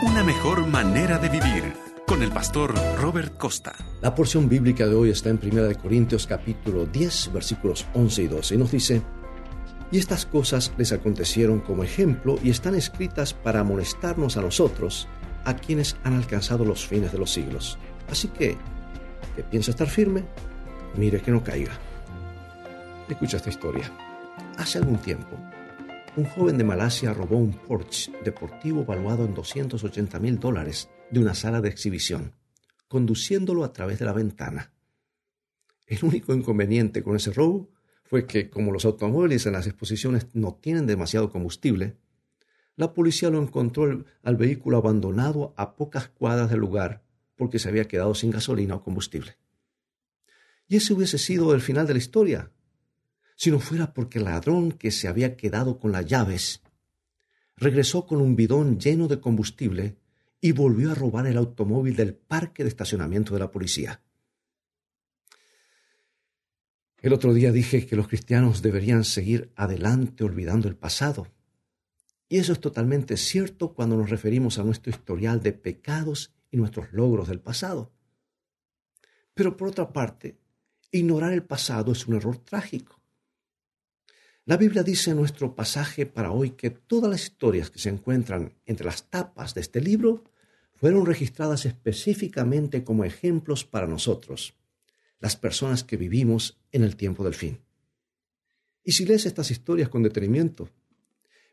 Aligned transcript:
Una 0.00 0.22
mejor 0.22 0.64
manera 0.68 1.18
de 1.18 1.28
vivir 1.28 1.74
con 2.06 2.22
el 2.22 2.30
pastor 2.30 2.72
Robert 3.00 3.36
Costa. 3.36 3.74
La 4.00 4.14
porción 4.14 4.48
bíblica 4.48 4.86
de 4.86 4.94
hoy 4.94 5.10
está 5.10 5.28
en 5.28 5.40
1 5.42 5.76
Corintios 5.82 6.28
capítulo 6.28 6.86
10 6.86 7.32
versículos 7.32 7.84
11 7.94 8.22
y 8.22 8.26
12 8.28 8.54
y 8.54 8.58
nos 8.58 8.70
dice, 8.70 9.02
y 9.90 9.98
estas 9.98 10.24
cosas 10.24 10.72
les 10.78 10.92
acontecieron 10.92 11.58
como 11.58 11.82
ejemplo 11.82 12.38
y 12.44 12.50
están 12.50 12.76
escritas 12.76 13.34
para 13.34 13.58
amonestarnos 13.58 14.36
a 14.36 14.42
nosotros, 14.42 15.08
a 15.44 15.56
quienes 15.56 15.96
han 16.04 16.14
alcanzado 16.14 16.64
los 16.64 16.86
fines 16.86 17.10
de 17.10 17.18
los 17.18 17.32
siglos. 17.32 17.76
Así 18.08 18.28
que, 18.28 18.56
que 19.34 19.42
piensa 19.42 19.72
estar 19.72 19.88
firme, 19.88 20.22
mire 20.96 21.20
que 21.20 21.32
no 21.32 21.42
caiga. 21.42 21.72
Escucha 23.08 23.38
esta 23.38 23.50
historia. 23.50 23.90
Hace 24.58 24.78
algún 24.78 24.98
tiempo, 24.98 25.36
un 26.18 26.24
joven 26.24 26.58
de 26.58 26.64
Malasia 26.64 27.14
robó 27.14 27.36
un 27.36 27.52
Porsche 27.52 28.10
deportivo 28.24 28.84
valuado 28.84 29.24
en 29.24 29.34
280 29.34 30.18
mil 30.18 30.40
dólares 30.40 30.88
de 31.12 31.20
una 31.20 31.32
sala 31.32 31.60
de 31.60 31.68
exhibición, 31.68 32.34
conduciéndolo 32.88 33.62
a 33.62 33.72
través 33.72 34.00
de 34.00 34.04
la 34.04 34.12
ventana. 34.12 34.72
El 35.86 36.00
único 36.02 36.34
inconveniente 36.34 37.04
con 37.04 37.14
ese 37.14 37.32
robo 37.32 37.70
fue 38.02 38.26
que, 38.26 38.50
como 38.50 38.72
los 38.72 38.84
automóviles 38.84 39.46
en 39.46 39.52
las 39.52 39.68
exposiciones 39.68 40.26
no 40.32 40.58
tienen 40.60 40.88
demasiado 40.88 41.30
combustible, 41.30 41.98
la 42.74 42.94
policía 42.94 43.30
lo 43.30 43.40
encontró 43.40 44.04
al 44.24 44.36
vehículo 44.36 44.78
abandonado 44.78 45.54
a 45.56 45.76
pocas 45.76 46.08
cuadras 46.08 46.50
del 46.50 46.58
lugar 46.58 47.04
porque 47.36 47.60
se 47.60 47.68
había 47.68 47.86
quedado 47.86 48.16
sin 48.16 48.32
gasolina 48.32 48.74
o 48.74 48.82
combustible. 48.82 49.36
Y 50.66 50.78
ese 50.78 50.94
hubiese 50.94 51.18
sido 51.18 51.54
el 51.54 51.60
final 51.60 51.86
de 51.86 51.92
la 51.92 51.98
historia, 52.00 52.50
si 53.38 53.52
no 53.52 53.60
fuera 53.60 53.94
porque 53.94 54.18
el 54.18 54.24
ladrón 54.24 54.72
que 54.72 54.90
se 54.90 55.06
había 55.06 55.36
quedado 55.36 55.78
con 55.78 55.92
las 55.92 56.04
llaves 56.04 56.60
regresó 57.56 58.04
con 58.04 58.20
un 58.20 58.34
bidón 58.34 58.80
lleno 58.80 59.06
de 59.06 59.20
combustible 59.20 59.96
y 60.40 60.50
volvió 60.50 60.90
a 60.90 60.96
robar 60.96 61.28
el 61.28 61.36
automóvil 61.36 61.94
del 61.94 62.14
parque 62.14 62.64
de 62.64 62.68
estacionamiento 62.68 63.34
de 63.34 63.38
la 63.38 63.52
policía. 63.52 64.02
El 67.00 67.12
otro 67.12 67.32
día 67.32 67.52
dije 67.52 67.86
que 67.86 67.94
los 67.94 68.08
cristianos 68.08 68.60
deberían 68.60 69.04
seguir 69.04 69.52
adelante 69.54 70.24
olvidando 70.24 70.66
el 70.66 70.74
pasado. 70.74 71.28
Y 72.28 72.38
eso 72.38 72.52
es 72.52 72.60
totalmente 72.60 73.16
cierto 73.16 73.72
cuando 73.72 73.96
nos 73.96 74.10
referimos 74.10 74.58
a 74.58 74.64
nuestro 74.64 74.90
historial 74.90 75.40
de 75.40 75.52
pecados 75.52 76.34
y 76.50 76.56
nuestros 76.56 76.92
logros 76.92 77.28
del 77.28 77.38
pasado. 77.38 77.92
Pero 79.32 79.56
por 79.56 79.68
otra 79.68 79.92
parte, 79.92 80.40
ignorar 80.90 81.32
el 81.32 81.44
pasado 81.44 81.92
es 81.92 82.08
un 82.08 82.16
error 82.16 82.38
trágico. 82.38 82.97
La 84.48 84.56
Biblia 84.56 84.82
dice 84.82 85.10
en 85.10 85.18
nuestro 85.18 85.54
pasaje 85.54 86.06
para 86.06 86.32
hoy 86.32 86.52
que 86.52 86.70
todas 86.70 87.10
las 87.10 87.22
historias 87.24 87.68
que 87.70 87.78
se 87.78 87.90
encuentran 87.90 88.54
entre 88.64 88.86
las 88.86 89.10
tapas 89.10 89.52
de 89.52 89.60
este 89.60 89.82
libro 89.82 90.24
fueron 90.72 91.04
registradas 91.04 91.66
específicamente 91.66 92.82
como 92.82 93.04
ejemplos 93.04 93.66
para 93.66 93.86
nosotros, 93.86 94.54
las 95.20 95.36
personas 95.36 95.84
que 95.84 95.98
vivimos 95.98 96.58
en 96.72 96.82
el 96.82 96.96
tiempo 96.96 97.24
del 97.24 97.34
fin. 97.34 97.60
Y 98.82 98.92
si 98.92 99.04
lees 99.04 99.26
estas 99.26 99.50
historias 99.50 99.90
con 99.90 100.02
detenimiento, 100.02 100.70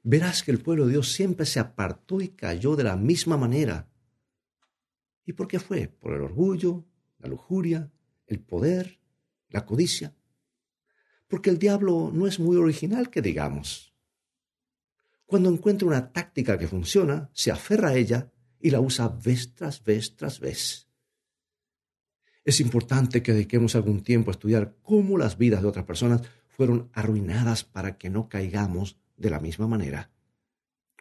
verás 0.02 0.42
que 0.42 0.52
el 0.52 0.59
pueblo 0.59 0.86
de 0.86 0.94
Dios 0.94 1.12
siempre 1.12 1.46
se 1.46 1.59
apartó 1.59 2.22
y 2.22 2.30
cayó 2.30 2.78
de 2.78 2.86
la 2.86 2.96
misma 2.96 3.36
manera. 3.36 3.90
¿Y 5.26 5.34
por 5.34 5.50
qué 5.50 5.59
fue? 5.59 5.90
Por 5.90 6.14
el 6.14 6.22
orgullo, 6.22 6.86
la 7.20 7.28
lujuria, 7.28 7.92
el 8.26 8.40
poder, 8.40 9.00
la 9.50 9.66
codicia 9.66 10.16
porque 11.28 11.50
el 11.50 11.59
diablo 11.59 12.12
no 12.14 12.28
es 12.28 12.40
muy 12.40 12.58
original 12.58 13.09
que 13.09 13.22
digamos. 13.22 13.94
Cuando 15.26 15.50
encuentra 15.50 15.88
una 15.88 16.12
táctica 16.12 16.58
que 16.58 16.68
funciona, 16.68 17.30
se 17.34 17.52
aferra 17.52 17.90
a 17.90 17.95
ella 17.95 18.31
y 18.59 18.70
la 18.70 18.80
usa 18.80 19.08
vez 19.08 19.53
tras 19.53 19.84
vez 19.84 20.16
tras 20.16 20.40
vez. 20.40 20.88
Es 22.44 22.59
importante 22.59 23.23
que 23.23 23.34
dediquemos 23.34 23.76
algún 23.76 24.03
tiempo 24.03 24.30
a 24.30 24.34
estudiar 24.34 24.76
cómo 24.84 25.18
las 25.18 25.38
vidas 25.38 25.64
de 25.64 25.68
otras 25.68 25.86
personas 25.86 26.22
fueron 26.47 26.90
arruinadas 26.94 27.63
para 27.63 27.97
que 27.97 28.09
no 28.09 28.30
caigamos 28.30 28.97
de 29.18 29.31
la 29.31 29.40
misma 29.40 29.68
manera. 29.68 30.12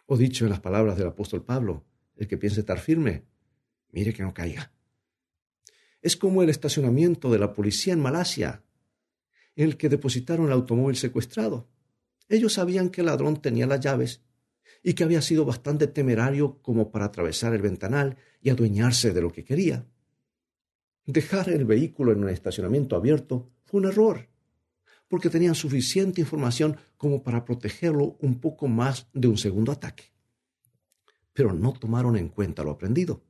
O 0.07 0.17
dicho 0.17 0.45
en 0.45 0.49
las 0.49 0.59
palabras 0.59 0.97
del 0.97 1.07
apóstol 1.07 1.45
Pablo, 1.45 1.85
el 2.15 2.27
que 2.27 2.37
piense 2.37 2.61
estar 2.61 2.79
firme, 2.79 3.25
mire 3.91 4.13
que 4.13 4.23
no 4.23 4.33
caiga. 4.33 4.71
Es 6.01 6.17
como 6.17 6.43
el 6.43 6.49
estacionamiento 6.49 7.31
de 7.31 7.39
la 7.39 7.53
policía 7.53 7.93
en 7.93 8.01
Malasia, 8.01 8.64
en 9.55 9.65
el 9.65 9.77
que 9.77 9.89
depositaron 9.89 10.47
el 10.47 10.51
automóvil 10.51 10.95
secuestrado. 10.95 11.67
Ellos 12.27 12.53
sabían 12.53 12.89
que 12.89 13.01
el 13.01 13.07
ladrón 13.07 13.41
tenía 13.41 13.67
las 13.67 13.79
llaves 13.79 14.21
y 14.83 14.93
que 14.93 15.03
había 15.03 15.21
sido 15.21 15.45
bastante 15.45 15.87
temerario 15.87 16.59
como 16.61 16.91
para 16.91 17.05
atravesar 17.05 17.53
el 17.53 17.61
ventanal 17.61 18.17
y 18.41 18.49
adueñarse 18.49 19.13
de 19.13 19.21
lo 19.21 19.31
que 19.31 19.43
quería. 19.43 19.85
Dejar 21.05 21.49
el 21.49 21.65
vehículo 21.65 22.11
en 22.11 22.23
un 22.23 22.29
estacionamiento 22.29 22.95
abierto 22.95 23.51
fue 23.63 23.79
un 23.79 23.87
error, 23.87 24.27
porque 25.07 25.29
tenían 25.29 25.55
suficiente 25.55 26.21
información 26.21 26.77
como 26.97 27.23
para 27.23 27.45
protegerlo 27.45 28.17
un 28.19 28.39
poco 28.39 28.67
más 28.67 29.07
de 29.13 29.27
un 29.27 29.37
segundo 29.37 29.71
ataque. 29.71 30.05
Pero 31.33 31.53
no 31.53 31.73
tomaron 31.73 32.17
en 32.17 32.29
cuenta 32.29 32.63
lo 32.63 32.71
aprendido, 32.71 33.23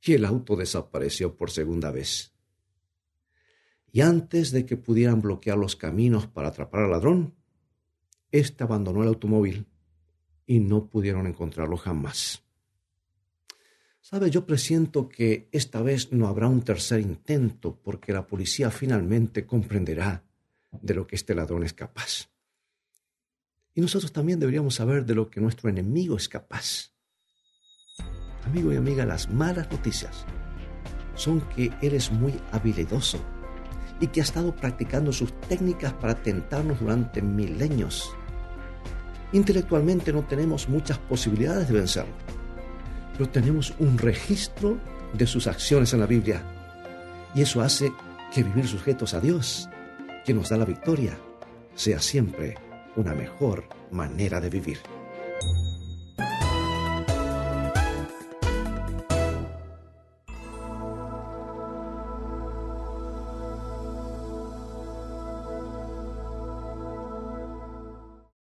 y 0.00 0.14
el 0.14 0.24
auto 0.24 0.56
desapareció 0.56 1.36
por 1.36 1.50
segunda 1.50 1.90
vez 1.90 2.32
y 3.92 4.00
antes 4.00 4.50
de 4.50 4.64
que 4.64 4.78
pudieran 4.78 5.20
bloquear 5.20 5.58
los 5.58 5.76
caminos 5.76 6.26
para 6.26 6.48
atrapar 6.48 6.84
al 6.84 6.90
ladrón, 6.92 7.34
éste 8.30 8.64
abandonó 8.64 9.02
el 9.02 9.08
automóvil 9.08 9.66
y 10.46 10.60
no 10.60 10.88
pudieron 10.88 11.26
encontrarlo 11.26 11.76
jamás. 11.76 12.42
Sabe, 14.00 14.30
yo 14.30 14.46
presiento 14.46 15.08
que 15.08 15.48
esta 15.52 15.82
vez 15.82 16.10
no 16.10 16.26
habrá 16.26 16.48
un 16.48 16.62
tercer 16.62 17.00
intento 17.00 17.78
porque 17.82 18.12
la 18.12 18.26
policía 18.26 18.70
finalmente 18.70 19.46
comprenderá 19.46 20.24
de 20.70 20.94
lo 20.94 21.06
que 21.06 21.14
este 21.14 21.34
ladrón 21.34 21.62
es 21.62 21.74
capaz. 21.74 22.30
Y 23.74 23.82
nosotros 23.82 24.12
también 24.12 24.40
deberíamos 24.40 24.74
saber 24.74 25.04
de 25.04 25.14
lo 25.14 25.30
que 25.30 25.40
nuestro 25.40 25.68
enemigo 25.68 26.16
es 26.16 26.28
capaz. 26.28 26.92
Amigo 28.44 28.72
y 28.72 28.76
amiga, 28.76 29.04
las 29.04 29.30
malas 29.30 29.70
noticias 29.70 30.24
son 31.14 31.42
que 31.50 31.70
eres 31.82 32.10
muy 32.10 32.34
habilidoso 32.50 33.22
y 34.02 34.08
que 34.08 34.20
ha 34.20 34.24
estado 34.24 34.54
practicando 34.54 35.12
sus 35.12 35.32
técnicas 35.42 35.92
para 35.92 36.16
tentarnos 36.16 36.80
durante 36.80 37.22
milenios. 37.22 38.12
Intelectualmente 39.32 40.12
no 40.12 40.22
tenemos 40.24 40.68
muchas 40.68 40.98
posibilidades 40.98 41.68
de 41.68 41.74
vencerlo, 41.74 42.12
pero 43.12 43.30
tenemos 43.30 43.72
un 43.78 43.96
registro 43.96 44.76
de 45.14 45.26
sus 45.26 45.46
acciones 45.46 45.92
en 45.94 46.00
la 46.00 46.06
Biblia 46.06 46.42
y 47.32 47.42
eso 47.42 47.62
hace 47.62 47.92
que 48.34 48.42
vivir 48.42 48.66
sujetos 48.66 49.14
a 49.14 49.20
Dios, 49.20 49.68
que 50.24 50.34
nos 50.34 50.48
da 50.48 50.56
la 50.56 50.64
victoria, 50.64 51.16
sea 51.76 52.00
siempre 52.00 52.56
una 52.96 53.14
mejor 53.14 53.68
manera 53.92 54.40
de 54.40 54.50
vivir. 54.50 54.78